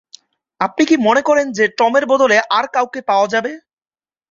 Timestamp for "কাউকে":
2.75-2.99